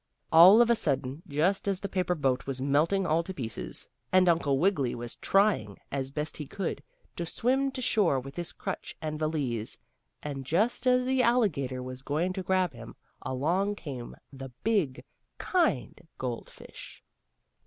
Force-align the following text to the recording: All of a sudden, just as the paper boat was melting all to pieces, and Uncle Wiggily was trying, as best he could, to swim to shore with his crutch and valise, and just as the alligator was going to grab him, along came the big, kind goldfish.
All 0.31 0.63
of 0.63 0.71
a 0.71 0.75
sudden, 0.75 1.21
just 1.27 1.67
as 1.67 1.79
the 1.79 1.87
paper 1.87 2.15
boat 2.15 2.47
was 2.47 2.59
melting 2.59 3.05
all 3.05 3.21
to 3.21 3.35
pieces, 3.35 3.87
and 4.11 4.27
Uncle 4.27 4.57
Wiggily 4.57 4.95
was 4.95 5.17
trying, 5.17 5.77
as 5.91 6.09
best 6.09 6.37
he 6.37 6.47
could, 6.47 6.81
to 7.17 7.23
swim 7.23 7.69
to 7.69 7.83
shore 7.83 8.19
with 8.19 8.35
his 8.35 8.51
crutch 8.51 8.95
and 8.99 9.19
valise, 9.19 9.77
and 10.23 10.43
just 10.43 10.87
as 10.87 11.05
the 11.05 11.21
alligator 11.21 11.83
was 11.83 12.01
going 12.01 12.33
to 12.33 12.41
grab 12.41 12.73
him, 12.73 12.95
along 13.21 13.75
came 13.75 14.15
the 14.33 14.49
big, 14.63 15.03
kind 15.37 16.01
goldfish. 16.17 17.03